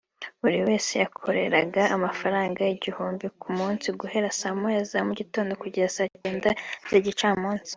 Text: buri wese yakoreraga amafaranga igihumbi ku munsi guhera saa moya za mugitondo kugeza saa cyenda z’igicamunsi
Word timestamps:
buri 0.41 0.57
wese 0.67 0.91
yakoreraga 1.03 1.81
amafaranga 1.95 2.61
igihumbi 2.75 3.25
ku 3.41 3.49
munsi 3.57 3.87
guhera 3.99 4.27
saa 4.39 4.57
moya 4.59 4.81
za 4.91 4.99
mugitondo 5.07 5.51
kugeza 5.61 5.89
saa 5.97 6.11
cyenda 6.19 6.49
z’igicamunsi 6.89 7.69